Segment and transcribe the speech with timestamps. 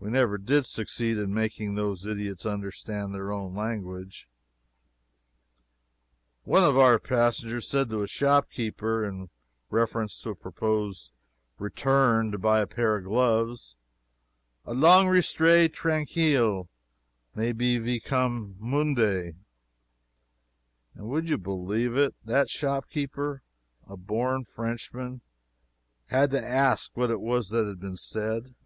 [0.00, 4.28] We never did succeed in making those idiots understand their own language.
[6.42, 9.30] One of our passengers said to a shopkeeper, in
[9.70, 11.12] reference to a proposed
[11.60, 13.76] return to buy a pair of gloves,
[14.66, 16.68] "Allong restay trankeel
[17.36, 19.36] may be ve coom Moonday;"
[20.96, 23.44] and would you believe it, that shopkeeper,
[23.86, 25.20] a born Frenchman,
[26.06, 28.56] had to ask what it was that had been said.